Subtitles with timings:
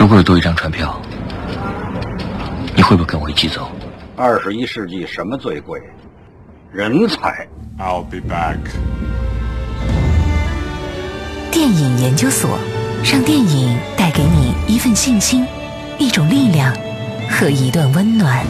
[0.00, 0.98] 如果有多一张船票，
[2.74, 3.70] 你会不会跟我一起走？
[4.16, 5.78] 二十一世纪什么最贵？
[6.72, 7.46] 人才。
[7.78, 8.56] I'll be back.
[11.50, 12.58] 电影研究所，
[13.04, 15.46] 让电影带给你一份信心、
[15.98, 16.74] 一种力量
[17.28, 18.42] 和一段温暖。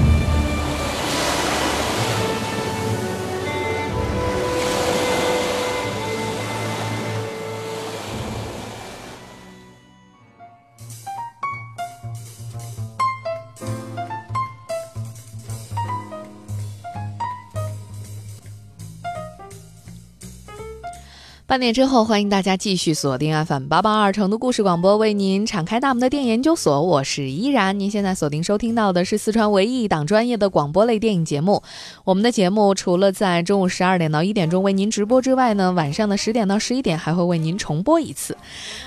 [21.51, 27.81] 半点之后，欢迎大家继续锁定 FM 八八二成都故事广播，为您敞开大门的电影研究所，我是依然。
[27.81, 31.61] 您现在锁定收听到的是四川唯一一档专业的广播类电影节目。
[32.05, 38.37] 我们的节目除了在中午十二点到一点钟为您直播之外呢，晚上的十点到十一点还会为您重播一次。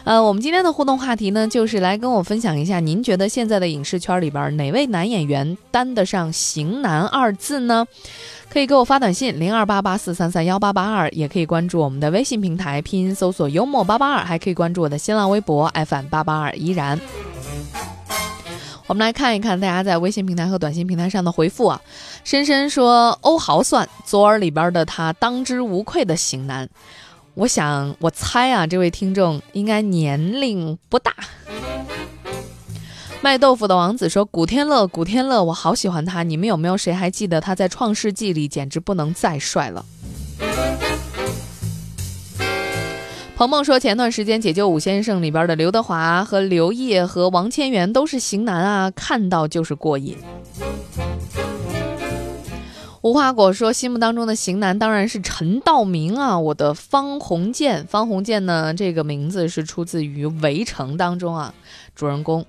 [0.06, 7.86] 呃，我们今天的互动话题呢，就是来跟我分享一下，您觉得现在的影视圈里边哪位男演员担得上“型男”二字呢？
[8.54, 17.02] 可以给我发短信零二八八四三三幺八八二，也可以关注我们的微信平台，拼音搜索幽默八八二，还可以关注我的新浪微博 FM 八八二依然。
[18.86, 21.82] 我们来看一看大家在微信平台和短信平台上的回复啊。
[22.24, 26.70] 深深说欧豪算左耳里边的他当之无愧的型男。
[27.34, 31.12] 我想我猜啊，这位听众应该年龄不大。
[33.24, 36.24] 卖豆腐的王子说：“古天乐，古天乐，我好喜欢他。
[36.24, 39.86] 你们有没有谁还记得他在《创世纪》里简直不能再帅了？”
[43.38, 50.18] 鹏鹏说：“前段时间《解救武先生》里边的刘德华和刘烨和王千源都是型男啊，看到就是过瘾。”
[53.00, 57.88] 无花果说：“心目当中的型男当然是陈道明啊，我的方鸿渐。
[57.88, 61.54] 方鸿渐呢，这个名字是出自于《围城》当中啊，
[61.96, 62.46] 主人公。”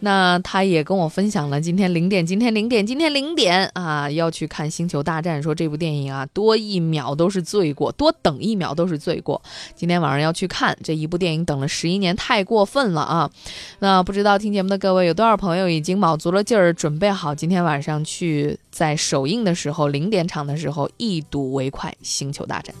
[0.00, 9.40] 那他也跟我分享了今天零点，今天零点，今天零点啊，要去看《星球大战》，说这部电影啊，多一秒都是罪过，多等一秒都是罪过。
[9.74, 13.30] 今天晚上要去看这一部电影，等了十一年，太过分了啊！
[13.78, 22.74] 那不知道听节目的各位有多少朋友已经卯足了劲儿，准备好今天晚上去在首映的时候，零点场的时候一睹为快，《星球大战》。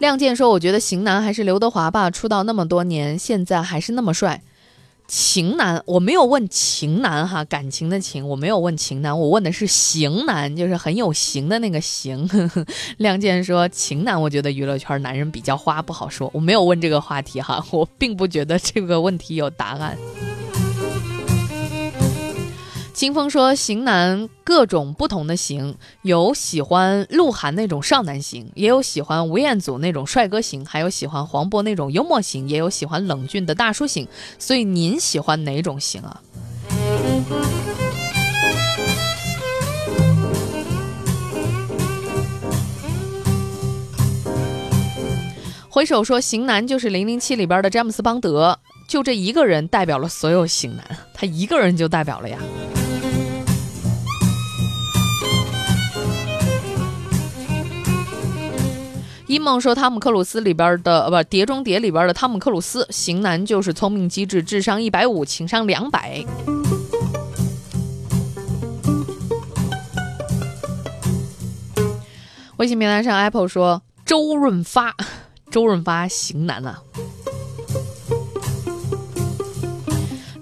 [0.00, 4.40] 亮剑说：“我觉得型男还是刘德华吧，出道那么多年，现在还是那么帅。
[5.06, 12.26] 情男，我没有问情男哈，感情的情，我没有问情男，我问的是型男，就是很有型的那个型。
[12.96, 16.30] 亮剑说：情男，我觉得娱乐圈男人比较花，不好说。
[16.32, 19.98] 我没有问这个话题哈，我并不觉得这个问题有答案。”
[23.00, 34.06] 清风说：“型男各种不同的型，有喜欢鹿晗那种少男型，也有喜欢吴彦祖那种帅哥型，还有喜欢黄渤那种幽默型，也有喜欢冷峻的大叔型。
[34.38, 36.20] 所以您喜欢哪种型啊？”
[45.70, 50.84] 回首说：“型男就是零零七里边的詹姆斯邦德，就这一个人代表了所有型男，
[51.14, 52.38] 他一个人就代表了呀。”
[59.30, 66.20] 一梦说：“汤姆克鲁斯里边的，呃，不，《碟中谍》里边的汤姆克鲁斯，型男就是聪明机智，智商一百五，情商两百。”
[72.56, 74.96] 微信平台上，Apple 说：“周润发，
[75.48, 76.82] 周润发型男啊。”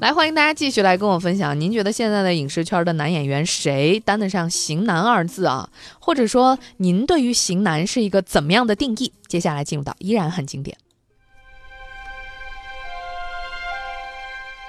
[0.00, 5.70] 来，欢迎大家继续来跟我分享，您觉得现在的影视圈的男演员谁担得上“型男”二字啊？
[5.98, 9.12] 或者说，您对于“型男”是一个怎么样的定义？
[9.26, 10.78] 接下来进入到依然很经典。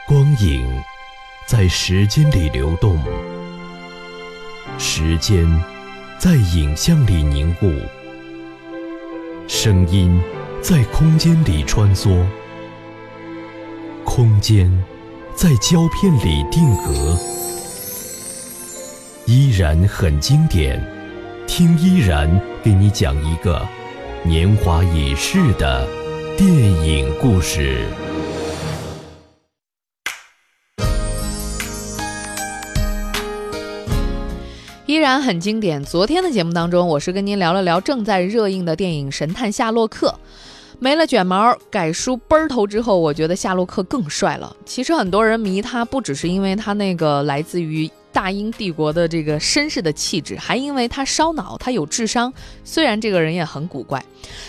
[0.07, 0.81] 光影
[1.47, 2.97] 在时间里流动，
[4.79, 5.47] 时间
[6.17, 7.71] 在影像里凝固，
[9.47, 10.19] 声音
[10.59, 12.25] 在空间里穿梭，
[14.03, 14.83] 空间。
[15.41, 17.17] 在胶片里定格，
[19.25, 20.85] 依然很经典。
[21.47, 22.29] 听依然
[22.61, 23.65] 给你讲一个
[24.21, 25.87] 年华已逝的
[26.37, 27.85] 电影故事。
[34.85, 35.81] 依然很经典。
[35.81, 40.09] 昨天的节目当中，我是跟您聊了聊正在热映的电影《神探夏洛克》。
[40.81, 44.55] 没了卷毛，改梳奔头之后，我觉得夏洛克更帅了。
[44.65, 52.33] 其实很多人迷他，不只是因为他那个来自于大英帝国的这个绅士的气质，还因为他烧脑，他有智商。
[52.63, 54.03] 虽然这个人也很古怪。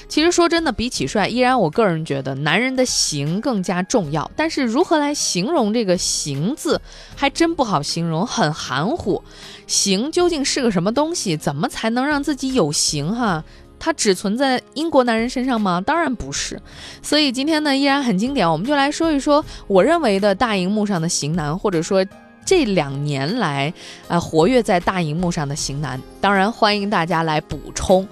[0.08, 4.30] 其实说真的，比起帅，依然我个人觉得男人的形更加重要。
[4.36, 6.80] 但是如何来形容这个“形”字，
[7.16, 9.22] 还真不好形容，很含糊。
[9.66, 11.36] 形究竟是个什么东西？
[11.36, 13.14] 怎么才能让自己有型？
[13.14, 13.44] 哈，
[13.80, 15.80] 它只存在英国男人身上吗？
[15.80, 16.60] 当然不是。
[17.02, 22.06] 所以今天呢，依然很经典，我们就来说一说我认为的大荧幕上的型男，或者说。
[22.42, 23.72] 这两年来，
[24.08, 28.08] 呃，活跃在大荧幕上的型男，当然欢迎大家来补充。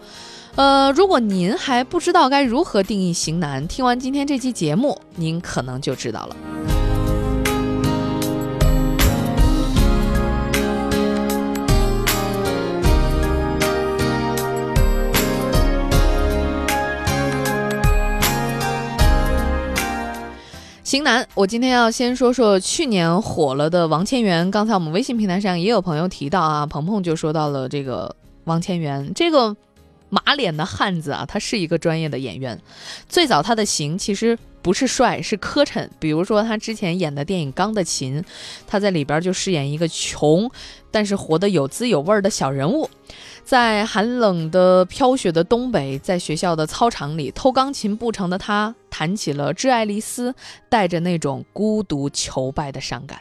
[0.54, 6.87] 呃，如果您还不知道该如何定义型男，听完今天这期节目，您可能就知道了。
[20.88, 24.50] 型男，我今天要先说说去年火了的王千源。
[24.50, 29.54] 刚才我们微信平台上也有朋友提到啊，鹏鹏就说到了这个王千源，这个
[30.08, 32.58] 马脸的汉子啊，他是一个专业的演员。
[33.06, 34.38] 最早他的型其实
[34.68, 35.88] 不是帅，是磕碜。
[35.98, 38.20] 比如说他之前演的电影《钢的琴》，
[38.66, 40.50] 他在里边就饰演一个穷
[40.90, 42.90] 但是活得有滋有味的小人物。
[43.42, 50.32] 在寒冷的飘雪的东北，在学校的操场里偷钢琴不成的他，弹起了《致爱丽丝》，
[50.68, 53.18] 带着那种孤独求败的伤感。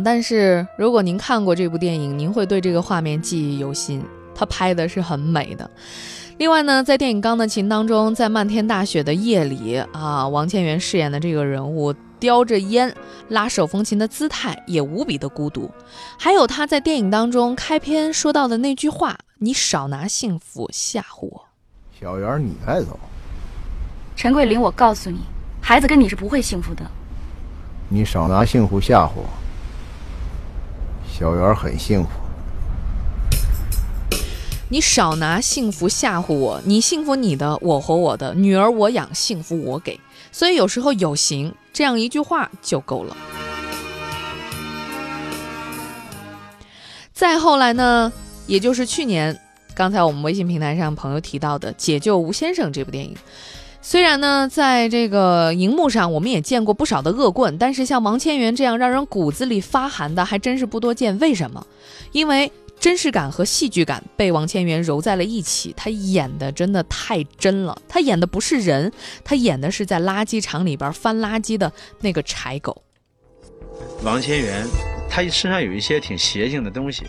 [0.00, 4.02] 但是如果您看过这部电影，您会对这个画面记忆犹新。
[4.34, 5.70] 它拍的是很美的。
[6.38, 12.92] 另外呢，在电影《钢的琴》当中，在漫天大雪的夜里啊，王千源饰演的这个人物叼着烟
[13.28, 15.70] 拉手风琴的姿态也无比的孤独。
[16.18, 21.44] 还有他在电影当中开篇说到的那句话：“你少拿幸福吓唬我。”
[22.00, 22.98] 小袁，你带走。
[24.16, 25.20] 陈桂林，我告诉你，
[25.60, 26.84] 孩子跟你是不会幸福的。
[27.88, 29.24] 你少拿幸福吓唬我，
[31.24, 32.10] 小圆很幸福。
[34.68, 39.98] 你少拿幸福吓唬我，你幸福你的，我活我的，女儿我养，幸福我给。
[40.30, 43.16] 所以有时候有形这样一句话就够了。
[47.14, 48.12] 再后来呢，
[48.46, 49.40] 也就是去年，
[49.74, 53.16] 刚才我们微信平台上朋友提到的《解救吴先生》这部电影。
[53.86, 61.18] 虽然呢，在这个荧幕上我们也见过不少的恶棍，但是像王千源这样让人骨子里发寒的还真是不多见。
[61.18, 61.64] 为什么？
[62.10, 62.50] 因为
[62.80, 67.76] 真实感和戏剧感被王千源揉在了一起，他演的真的太真了。
[67.86, 68.90] 他演的不是人，
[69.22, 71.70] 他演的是在垃圾场里边翻垃圾的
[72.00, 72.82] 那个柴狗。
[74.02, 74.66] 王千源，
[75.10, 77.04] 他身上有一些挺邪性的东西，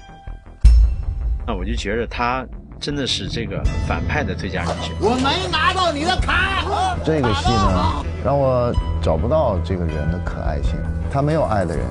[1.47, 2.45] 那我就觉得他。
[2.85, 4.93] 真的是这个反派的最佳人选。
[4.99, 6.63] 我没拿到你的卡。
[7.03, 8.71] 这个戏呢，让我
[9.01, 10.75] 找不到这个人的可爱性。
[11.11, 11.83] 他没有爱的人，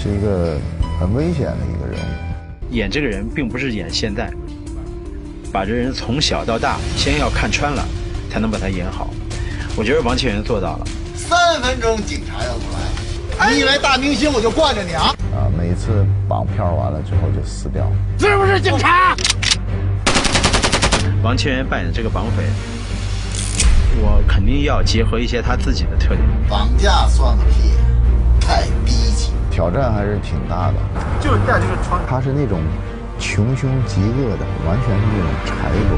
[0.00, 0.56] 是一个
[1.00, 2.72] 很危险的一个人物。
[2.72, 4.32] 演这个人并不是演现在，
[5.52, 7.84] 把这人从小到大先要看穿了，
[8.30, 9.10] 才能把他演好。
[9.76, 10.86] 我觉得王千源做到了。
[11.16, 12.62] 三分钟警察要过
[13.40, 15.12] 来，你以为大明星我就惯着你啊？
[15.34, 17.90] 啊，每次绑票完了之后就撕掉。
[18.20, 19.16] 是不是警察？
[21.20, 22.44] 王千源扮演这个绑匪，
[24.00, 26.20] 我肯定要结合一些他自己的特点。
[26.48, 27.72] 绑架算个屁，
[28.40, 29.32] 太逼急。
[29.50, 30.74] 挑战还是挺大的。
[31.20, 32.60] 就是带这个穿，他是那种
[33.18, 35.96] 穷凶极恶的，完全是那种柴狗。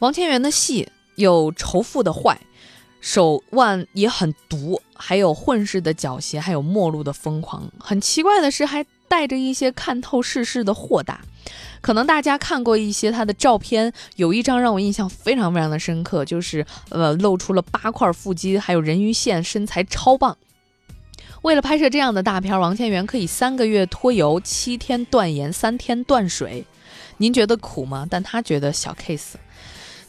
[0.00, 2.36] 王千源的戏有仇富的坏，
[3.08, 7.66] 手腕也很毒，还有混世的狡黠，还有末路的疯狂。
[7.78, 8.84] 很奇怪的是，还。
[9.10, 11.22] 带着一些看透世事的豁达，
[11.80, 20.36] 可能大家看过一些他的照片，有一张让我印象非常非常的深刻，就是呃露出了八块腹肌，还有人鱼线，身材超棒。
[21.40, 26.66] 为了拍摄这样的大片，王千源可以三个月脱油，七天断盐，三天断水。
[27.16, 28.06] 您觉得苦吗？
[28.10, 29.36] 但他觉得小 case。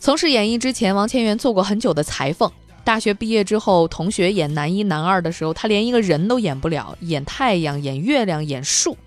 [0.01, 2.51] 从事演艺之前，王千源做过很久的裁缝。
[2.83, 8.97] 大学毕业之后，同学演男一、男二的时候，他连一个人都演不了，演太阳、演月亮、演树，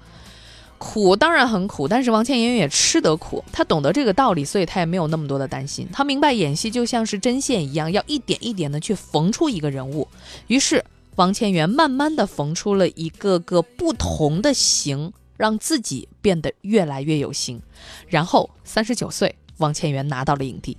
[0.78, 5.88] 苦当然很苦，但是王千源也吃得苦，他懂得这个道理，所以他也没有那么多的担心。
[5.92, 10.06] 他明白演戏就像是针线一样，要一点一点的去缝出一个人物。
[10.46, 10.84] 于是，
[11.16, 17.60] 王千源慢慢的缝出了一个个不同的形，让自己变得越来越有型。
[18.08, 20.76] 然后，三十九岁，王千源拿到了影帝。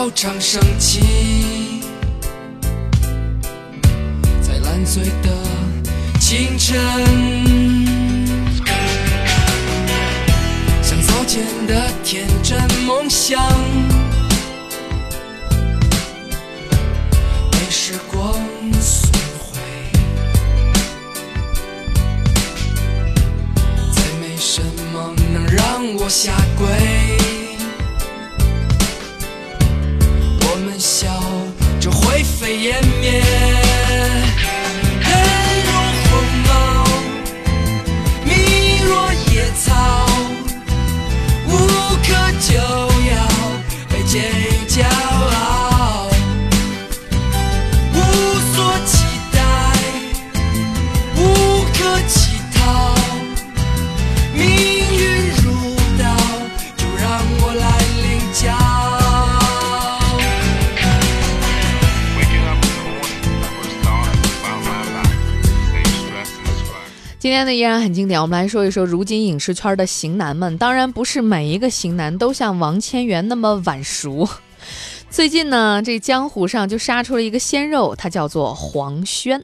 [0.00, 1.82] 都照常升起，
[4.40, 5.28] 在烂醉的
[6.18, 6.80] 清晨，
[10.82, 13.46] 像早前的天真梦想，
[17.50, 18.32] 被时光
[18.80, 19.60] 损毁，
[23.92, 24.62] 再没什
[24.94, 27.09] 么能让我下跪。
[32.50, 32.89] creyendo
[67.40, 70.58] 天的依然很经典，我们来说一说如今影视圈的型男们。
[70.58, 74.28] 当然，不是每一个型男都像王千源那么晚熟。
[75.08, 79.40] 最近呢，这江湖上就杀出了一个鲜肉，他叫做黄轩，《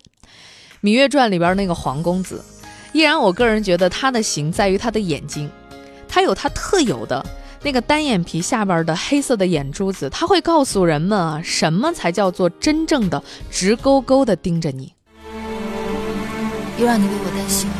[0.83, 2.45] 芈月传》里边那个黄公子。
[2.93, 5.50] 依然，我个人觉得他的型在于他的眼睛，
[6.07, 7.25] 他有他特有的
[7.62, 14.93] 那个单眼皮下边的黑色的眼珠子，他会告诉人们啊，什么才叫做真正的直勾勾的盯着你。
[16.79, 17.71] 又让你为我担心。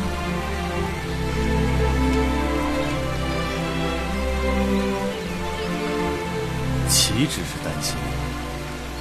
[7.17, 7.95] 岂止是担心，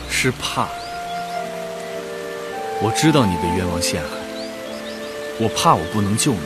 [0.09, 0.67] 是怕。
[2.81, 4.09] 我知道你被冤枉陷害，
[5.39, 6.41] 我怕我不能救你，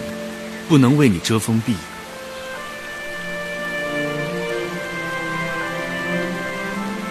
[0.69, 1.77] 不能为你遮风避雨。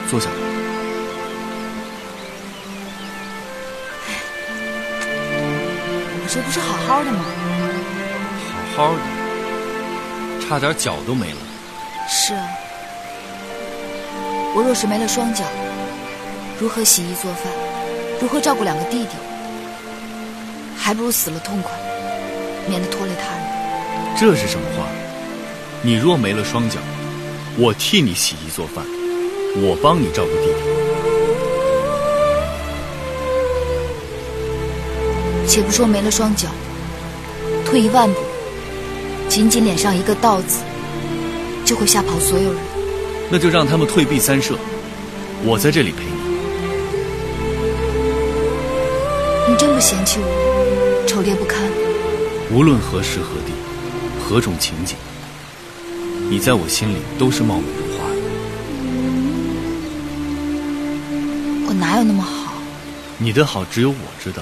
[0.09, 0.35] 坐下来。
[6.27, 7.23] 这不是好好的吗？
[8.75, 8.99] 好好的，
[10.45, 11.37] 差点脚都没了。
[12.09, 12.45] 是啊，
[14.55, 15.43] 我若是没了双脚，
[16.59, 17.45] 如何洗衣做饭，
[18.19, 19.09] 如何照顾两个弟弟？
[20.75, 21.71] 还不如死了痛快，
[22.67, 23.43] 免得拖累他人。
[24.17, 24.87] 这是什么话？
[25.81, 26.79] 你若没了双脚，
[27.57, 28.83] 我替你洗衣做饭，
[29.57, 30.53] 我帮你照顾弟弟。
[35.47, 36.47] 且不说没了双脚，
[37.65, 38.19] 退一万步，
[39.29, 40.59] 仅仅脸上一个“道”字，
[41.63, 42.68] 就会吓跑所有人。
[43.31, 44.57] 那就让他们退避三舍，
[45.43, 46.11] 我在这里陪你。
[49.47, 51.61] 你真不嫌弃我丑劣不堪？
[52.51, 53.53] 无论何时何地，
[54.19, 54.95] 何种情景，
[56.29, 58.15] 你在我心里都是貌美如花的。
[61.67, 62.53] 我哪有那么好？
[63.19, 64.41] 你的好只有我知道。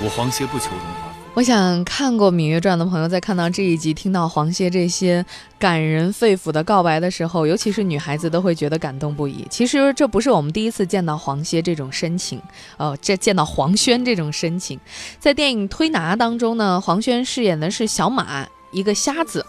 [0.00, 1.11] 我黄歇不求荣华。
[1.34, 5.24] 我想看过《芈月传》的朋友，在看到这一集，听到黄歇这些
[5.58, 9.46] 感人肺腑的告白的时候，尤其是女孩子都会觉得感动不已。
[9.48, 12.38] 其实这不是我们第一次见到黄歇这种深情，
[12.76, 14.78] 呃，这见到黄轩这种深情。
[15.18, 19.46] 在电影《推拿》当中呢，黄轩饰演的是小马，一个瞎子。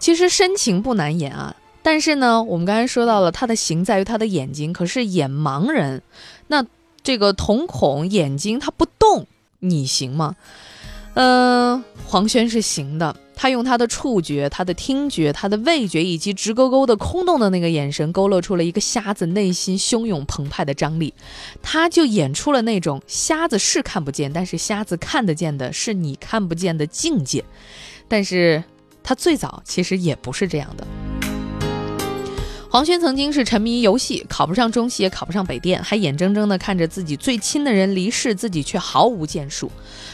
[0.00, 6.02] 其实深情不难演啊，但是呢，我们刚才说到了他的形在于他的眼睛，可是眼盲人，
[6.48, 6.66] 那
[7.04, 9.28] 这个瞳孔眼睛他不动。
[9.60, 10.34] 你行吗？
[11.14, 13.14] 嗯，黄轩是行的。
[13.34, 21.12] 他用他的触觉、他的听觉、他的味觉，以及直勾勾的空洞的那个眼神，勾勒出了一个瞎子内心汹涌澎湃的张力。
[21.60, 27.44] 他就演出了那种瞎子是看不见，但是瞎子看得见的是你看不见的境界。
[28.06, 28.62] 但是
[29.02, 30.86] 他最早其实也不是这样的。
[32.72, 39.70] 黄轩曾经是沉迷游戏，考不上中戏，也考不上北电，还眼睁睁地看着自己最亲的人离世，自己却毫无建树。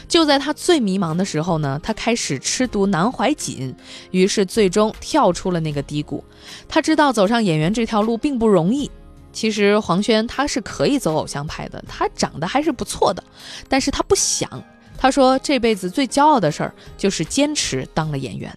[0.09, 3.73] 就在他最迷茫的时候呢，他开始吃毒南怀瑾，
[4.11, 6.21] 于是最终跳出了那个低谷。
[6.67, 8.91] 他知道走上演员这条路并不容易。
[9.31, 13.23] 其实黄轩他是可以走偶像派的，他长得还是不错的，
[13.69, 14.61] 但是他不想。
[14.97, 18.53] 他说这辈子最骄傲的事儿就是坚持当了演员。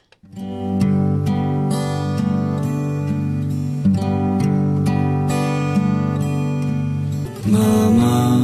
[7.52, 8.40] 妈妈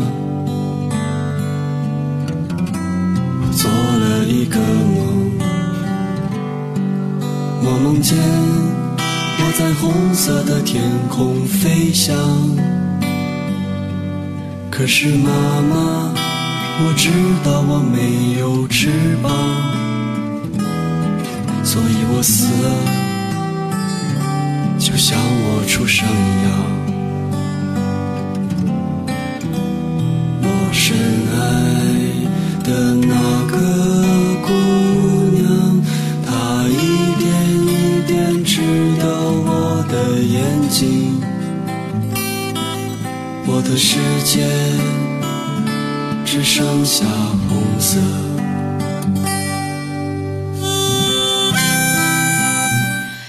[3.40, 5.32] 我做了一个梦
[7.64, 8.18] 我梦见
[9.38, 12.14] 我在红色的天空飞翔
[14.70, 15.30] 可是妈
[15.62, 16.12] 妈
[16.84, 17.08] 我知
[17.42, 18.90] 道我没有翅
[19.22, 19.32] 膀
[21.64, 22.68] 所以我死了
[24.78, 26.87] 就像我出生一样。
[30.88, 31.36] 深爱
[32.64, 33.12] 的那
[33.46, 33.52] 个
[34.40, 34.48] 姑
[35.36, 35.82] 娘，
[36.24, 36.30] 她
[36.66, 36.72] 一
[37.18, 37.28] 点
[37.62, 37.68] 一
[38.06, 38.62] 点知
[38.98, 39.04] 道
[39.44, 40.40] 我的眼
[40.70, 41.20] 睛，
[43.46, 44.48] 我的世界
[46.24, 47.04] 只剩下
[47.50, 48.27] 红色。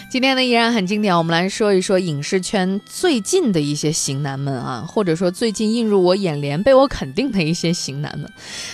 [0.09, 8.27] 今天呢依然很经典，我们来说一说影视圈最近的一些型男们啊，或者说最近映入我眼帘、被我肯定的一些型男们。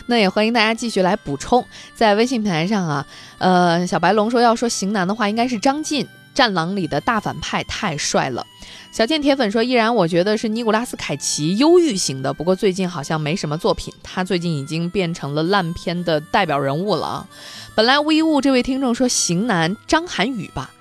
[0.06, 3.06] 那也欢迎大家继续来补充，在微信平台上啊，
[3.39, 8.48] 呃，小白龙说要说型男的话，应该是张晋，《战狼》里的大反派太帅了。
[8.94, 17.27] 小贱铁粉说，依然我觉得是尼古拉斯凯奇，忧郁型的，不过最近好像没什么作品，他最近已经变成了烂片的代表人物了啊。
[17.75, 20.72] 本来无一物这位听众说型男张涵予吧。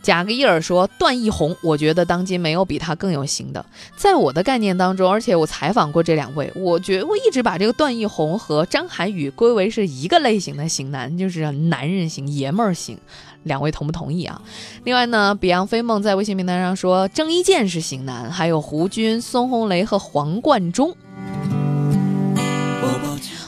[0.00, 3.64] 贾格伊尔说：“段奕宏，我觉得当今没有比他更有型的。
[3.96, 12.96] 在我的概念当中，而且我采访过这两位，我觉我一直把这个段奕宏和张涵予归为是一个类型的型男，就是男人型、爷们儿型。
[13.44, 14.40] 两位同不同意啊？
[14.84, 20.94] 另外呢，比昂飞梦在微信平台上说，郑伊健是型男，还有胡军、孙红雷和黄贯中。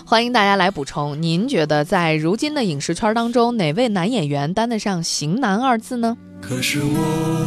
[0.07, 7.47] 欢迎大家来补充，您觉得在如今的影视圈当中，哪位男演员担得上型男二字呢？”可是我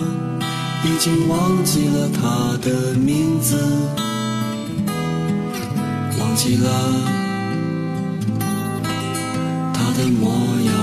[0.86, 3.58] 已经忘记了他的名字，
[6.20, 6.70] 忘记了
[9.74, 10.30] 他的模
[10.66, 10.74] 样。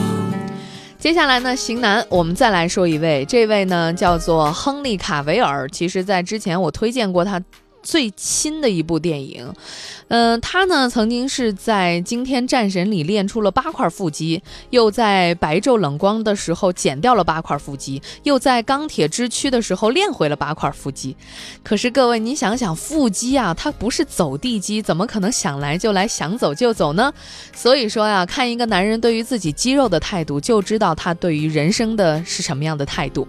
[0.98, 5.66] 接下来呢，型男，我们再来说一位，这位呢叫做亨利·卡维尔。
[5.70, 7.42] 其实，在之前我推荐过他
[7.82, 9.50] 最新的一部电影。
[10.10, 21.16] 嗯，他呢曾经是在《惊天战神》里练出了八块腹肌，又在白昼冷光的时候减掉了八块腹肌，又在钢铁之躯的时候练回了八块腹肌。
[21.62, 27.14] 可是各位，你想想，腹肌啊，它不是走地肌，怎么可能想来就来，想走就走呢？
[27.54, 33.28] 所以说呀，看一个男人对于自己肌肉的态度，就知道他对于人生的是什么样的态度。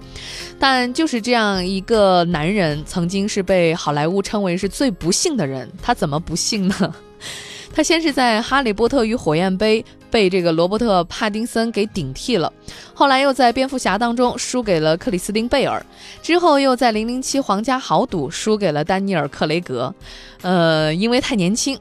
[0.58, 6.71] 但就是这样一个男人，曾经是被好莱坞称为是最不幸的人，他怎么不幸呢？
[7.74, 12.52] 他先是在《哈利波特与火焰杯》被这个罗伯特·帕丁森给顶替了，
[12.94, 15.82] 后来又在《蝙蝠侠》当中输给了克里斯汀·贝尔，
[16.22, 19.96] 之后又在《零零七皇家豪赌》输给了丹尼尔·克雷格，
[20.42, 21.80] 呃，因为太年轻。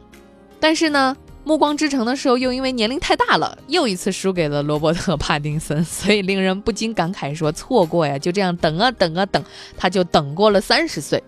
[0.61, 9.43] 但是呢，《暮光之城》的时候又因为年龄太大了，又一次输给了罗伯特·帕丁森， 所以令人不禁感慨说：错过呀，就这样等啊等啊等，
[9.77, 11.21] 他就等过了三十岁。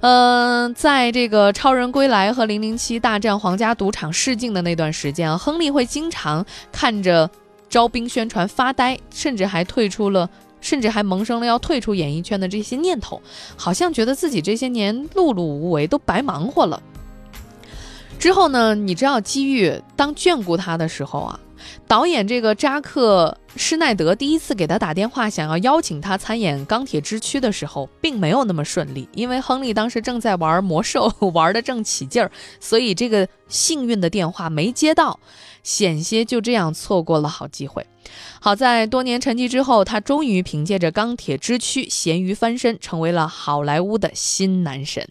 [0.00, 7.28] 嗯，在这个《超人归来》和《零零七大战皇家赌场》试镜的那段时间啊，亨利会经常看着
[7.68, 10.30] 招兵宣传发呆，甚至还退出了，
[10.60, 13.20] 甚至还萌生了要退出演艺圈的这些念头，
[13.56, 16.80] 好像觉得自己这些年碌碌无为，都白忙活了。
[18.20, 21.40] 之后呢，你知道机遇当眷顾他的时候啊。
[21.86, 35.18] 导演这个扎克施耐德第一次给他打电话，想要邀请他参演《钢铁之躯》的时候，并没有那么顺利，因为亨利当时正在玩魔兽，玩的正起劲儿，所以这个幸运的电话没接到，
[35.62, 37.86] 险些就这样错过了好机会。
[38.40, 45.08] 好在多年沉寂之后，他终于凭借着《钢铁之躯》咸鱼翻身，成为了好莱坞的新男神。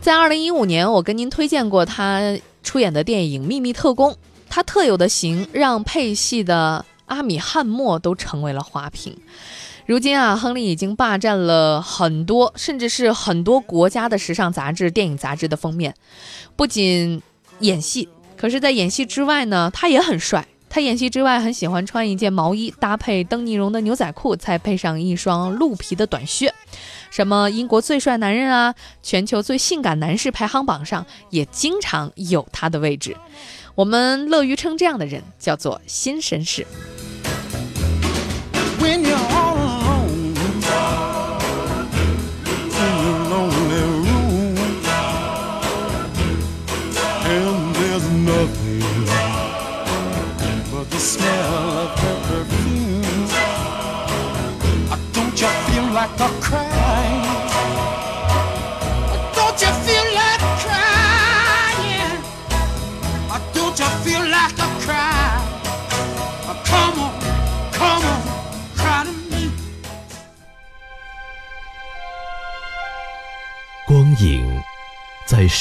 [0.00, 2.20] 在二零一五年，我跟您推荐过他。
[2.64, 4.10] 出演的电影《秘密特工》，
[4.48, 9.16] 他特有的型让配戏的阿米汉默都成为了花瓶。
[9.86, 15.94] 如今啊，亨利已经霸占了很多，甚至是很多国家的时尚杂志、电影杂志的封面。
[16.56, 17.20] 不仅
[17.60, 20.48] 演戏，可是，在演戏之外呢，他也很帅。
[20.70, 26.52] 他演戏之外，很喜欢穿一件毛衣，搭配灯尼绒的牛仔裤，再配上一双鹿皮的短靴。
[27.14, 33.16] 什么英国最帅男人啊，全球最性感男士排行榜上也经常有他的位置。
[33.76, 36.66] 我们乐于称这样的人叫做新绅士。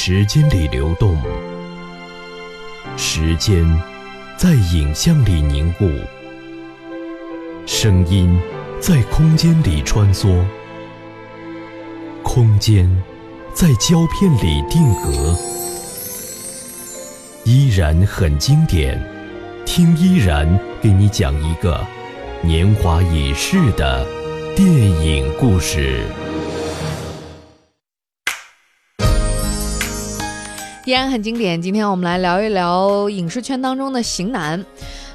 [0.06, 1.18] 时间里流动，
[2.98, 3.66] 时间
[4.36, 5.90] 在影像里凝固，
[7.66, 8.38] 声音
[8.82, 10.44] 在空间里穿梭，
[12.22, 12.86] 空间
[13.54, 15.38] 在胶片里定格，
[17.46, 19.02] 依然很经典。
[19.66, 21.80] 听依然给你讲一个
[22.42, 24.06] 年华已逝的
[24.54, 26.02] 电影故事。
[30.86, 31.62] 依然很经典。
[31.62, 34.66] 今天我们来聊一聊影视圈当中的型男，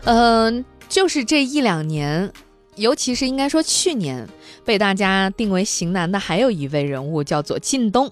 [0.04, 2.32] 嗯、就是这一两年，
[2.76, 4.26] 尤其是应该说去年
[4.64, 8.10] 被大家定为型男的，还有一位人物叫做靳东，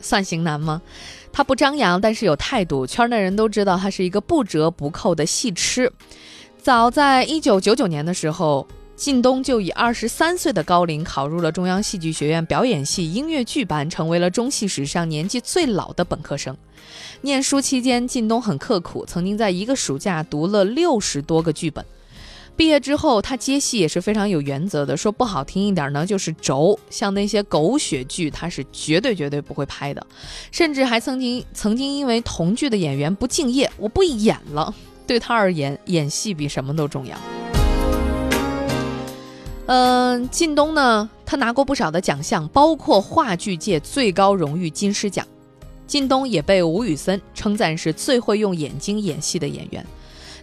[0.00, 0.80] 算型男吗？
[1.32, 5.92] 他不张扬，但是有态度，圈内人都知道他是一个不折不扣的戏痴。
[6.58, 8.64] 早在一九九九年的时候，
[9.02, 16.56] 靳东就以二十三岁的高龄考入了中央戏剧学院表演系音乐剧班，成为了中戏史上年纪最老的本科生。
[17.22, 21.84] 念书期间，靳东很刻苦，曾经在一个暑假读了六十多个剧本。
[22.54, 26.78] 毕业之后，他接戏也是非常有原则的，说不好听一点呢，就是轴。
[26.88, 30.06] 像那些狗血剧，他是绝对绝对不会拍的，
[30.52, 34.72] 甚至还曾经曾经因为同剧的演员不敬业，我不演了。
[35.08, 37.18] 对他而言，演戏比什么都重要。
[39.66, 45.26] 嗯，靳东呢，他拿过不少的奖项，包括话剧界最高荣誉金狮奖。
[45.86, 49.84] 靳东也被吴宇森称赞是最会用眼睛演戏的演员。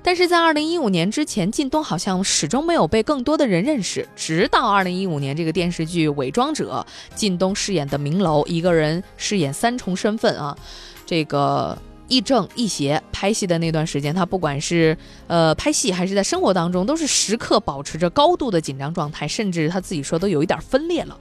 [0.01, 4.08] 但是在二零一五年之前，靳东好像始终没有被更多的人认识。
[4.15, 6.86] 直到二零一五年这个电视剧《伪装者》，
[7.17, 10.58] 靳东饰演的明楼，一个人饰演三重身份啊，
[11.05, 11.77] 这个
[12.10, 13.02] 亦正亦邪。
[13.13, 21.17] 拍戏的那段时间，他不管是呃拍戏还是在生活当中，都是时刻保持着高度的紧张状态，甚至他自己说都有一点分裂了。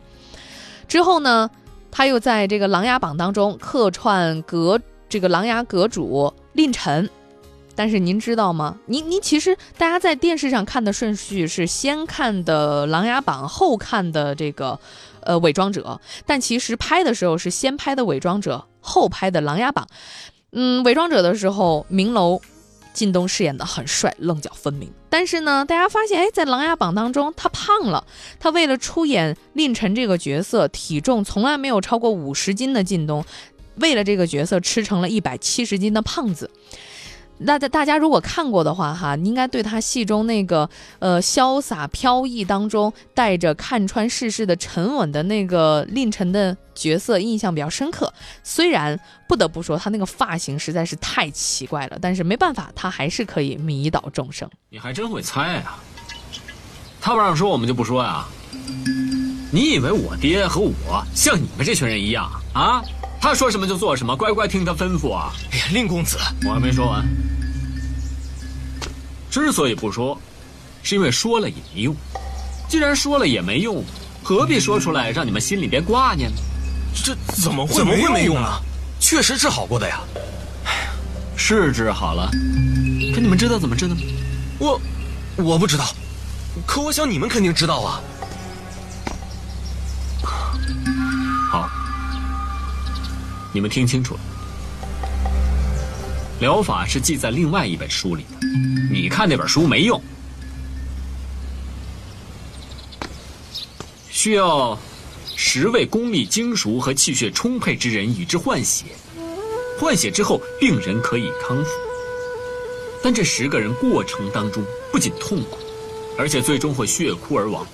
[0.87, 1.51] 之后呢，
[1.91, 7.11] 他又在这个《琅琊榜》当中客串阁这个琅琊阁主令臣。
[7.75, 8.77] 但是您知道吗？
[8.87, 14.79] 您您其实大家在电视上看的顺序是先看的《琅琊榜》，后看的这个
[15.21, 19.87] 呃《伪装者》，但其实拍的时候是先拍的《伪装者》，后拍的《琅琊榜》。
[20.53, 22.41] 嗯，《伪装者》的时候，明楼
[22.95, 24.91] 靳东饰演的很帅，棱角分明。
[25.11, 28.05] 但是呢，大家发现，哎，在《琅琊榜》当中，他胖了。
[28.41, 33.25] 他为了出演令晨这个角色，体重从来没有超过五十斤的靳东，
[33.77, 36.51] 为了这个角色吃成了一百七十斤的胖子。
[37.41, 48.13] 那大大家如果看过的话，哈，你应该对他戏中那个呃潇洒飘逸当中带着看穿世事的沉稳的那个令臣的角色印象比较深刻。
[48.43, 48.99] 虽然
[49.29, 54.51] 不得不说他那个发型实在是太奇怪了，但是没办法，他还是可以迷倒众生。
[54.69, 55.79] 你还真会猜啊！
[57.01, 58.27] 他不让说，我们就不说呀。
[59.53, 62.83] 你以为我爹和我像你们这群人一样啊？
[63.21, 65.33] 他说什么就做什么，乖乖听他吩咐啊！
[65.51, 67.05] 哎呀，令公子，我还没说完。
[69.31, 70.19] 之所以不说，
[70.83, 71.95] 是因为说了也没用。
[72.69, 73.85] 既然说了也没用，
[74.23, 76.37] 何必说出来让你们心里边挂念呢？
[76.95, 78.61] 这怎么会怎么会没用啊？
[79.01, 80.01] 确实治好过的呀。
[80.65, 80.91] 哎呀。
[81.37, 82.31] 是治好了，
[83.15, 84.01] 可你们知道怎么治的吗？
[84.59, 84.81] 我
[85.37, 85.95] 我不知道，
[86.67, 88.01] 可我想你们肯定知道啊。
[93.53, 94.21] 你们听清楚了。
[96.41, 98.47] 疗法是记在另外一本书里的，
[98.93, 100.01] 你看那本书没用。
[104.11, 104.79] 需要
[105.37, 108.87] 十位功力精熟和气血充沛之人与之换血，
[109.81, 111.71] 换血之后病人可以康复。
[113.03, 115.59] 但这十个人过程当中不仅痛苦，
[116.19, 117.67] 而且最终会血枯而亡。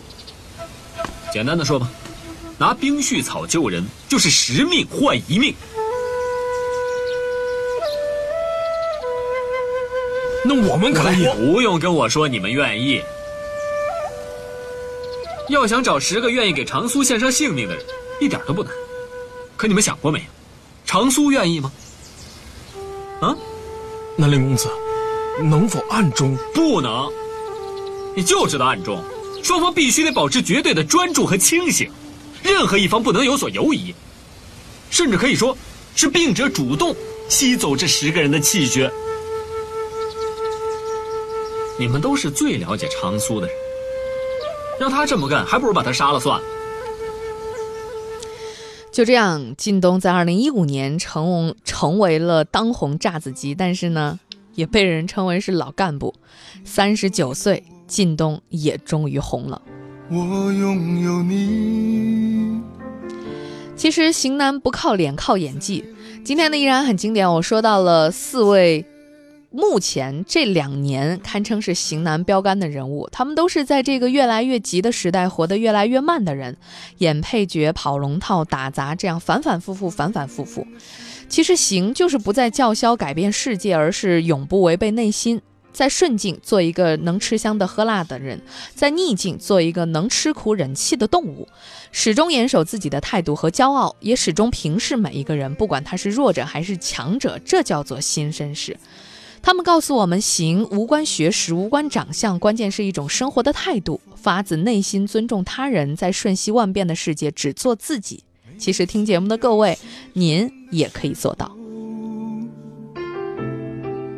[1.33, 1.91] 简单的说吧，
[2.59, 5.55] 拿冰絮草救人就是十命换一命。
[10.45, 13.03] 那我们可以不用跟我说你们愿意。
[15.49, 17.85] 要想找十个愿意给长苏献上性命的人，
[18.21, 18.73] 一点都不难。
[19.57, 20.25] 可你们想过没有，
[20.85, 21.73] 长苏愿意吗？
[23.21, 23.37] 啊？
[24.17, 24.69] 那令公子，
[25.41, 26.37] 能否暗中？
[26.55, 27.11] 不能。
[28.15, 29.03] 你就知道暗中，
[29.43, 31.91] 双方必须得保持绝对的专注和清醒，
[32.45, 33.95] 任何一方不能有所犹疑，
[34.91, 35.57] 甚至可以说
[35.97, 36.95] 是病者主动
[37.29, 38.93] 吸走这十个人的气血。
[41.79, 43.57] 你们都是最了解长苏的人，
[44.79, 46.45] 让他这么干，还不如把他杀了算了。
[48.93, 54.21] 就这样，靳东在二零一五年成成为了当红炸子鸡，但是呢，
[54.55, 56.15] 也被人称为是老干部。
[56.65, 59.61] 三十九岁，靳东也终于红了。
[60.11, 62.61] 我拥有你。
[63.75, 65.85] 其实型男不靠脸，靠演技。
[66.25, 68.85] 今天的依然很经典，我说到了四位。
[69.51, 76.57] 目前这两年堪称是型男标杆的人物，他们都是在这个越来越急的时代活得越来越慢的人，
[76.99, 80.67] 演配角、跑龙套、打杂，这样反反复复，反反复复。
[81.29, 85.41] 其实型就是不再叫嚣改变世界，而是永不违背内心，
[85.75, 88.41] 在顺境做一个能吃香的喝辣的人，
[88.75, 91.49] 在逆境做一个能吃苦忍气的动物，
[91.91, 98.79] 始终严守自己的态度和骄傲，也始终平视每一个人，不管他是弱者还是强者，这叫做新绅士。
[99.43, 108.23] 他们告诉我们，行无关学识，无关长相，关键是一种生活的态度，发自内心尊重他人，在瞬息万变的世界只做自己。
[108.57, 109.77] 其实听节目的各位，
[110.15, 111.55] 您也可以做到。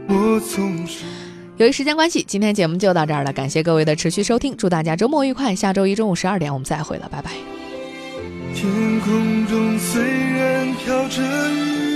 [0.08, 1.04] 我总是
[1.58, 5.54] 由于时间关系，今天节目就到这儿了，感谢各位的持续收听，祝大家周末愉快。
[5.54, 7.30] 下周一中午十二点我们再会了，拜拜。
[8.54, 11.95] 天空中虽然飘着雨。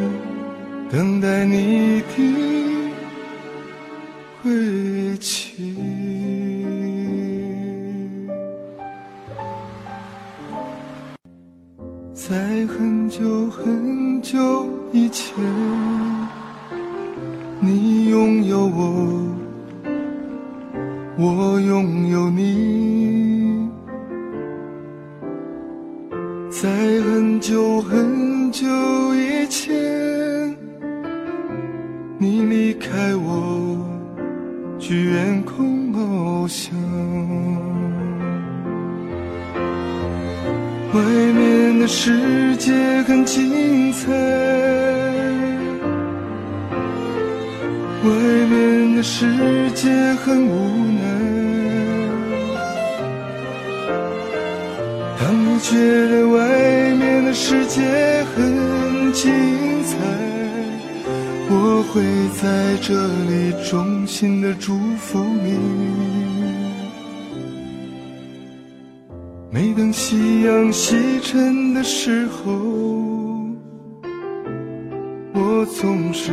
[0.91, 2.91] 等待你的
[4.43, 5.73] 归期。
[12.13, 12.35] 在
[12.67, 14.67] 很久很久。
[14.91, 15.33] 以前，
[55.19, 55.77] 当你觉
[56.09, 56.37] 得外
[56.95, 57.81] 面的世界
[58.35, 59.31] 很精
[59.83, 59.97] 彩，
[61.49, 62.01] 我会
[62.41, 62.93] 在这
[63.29, 65.57] 里衷心的祝福你。
[69.49, 72.51] 每当夕阳西沉的时候，
[75.33, 76.31] 我总是。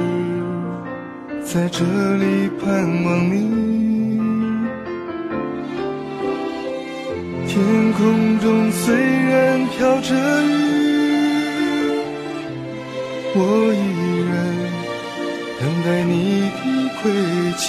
[1.51, 1.83] 在这
[2.16, 3.78] 里盼望你，
[7.59, 10.47] 天空中虽然飘着雨，
[13.35, 13.38] 我
[13.75, 13.77] 依
[14.31, 14.33] 然
[15.59, 16.14] 等待你
[16.55, 16.57] 的
[17.03, 17.11] 归
[17.57, 17.66] 期。